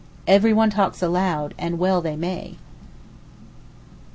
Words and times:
Everyone 0.25 0.71
talks 0.71 1.03
aloud—and 1.03 1.77
well 1.77 2.01
they 2.01 2.15
may. 2.15 2.57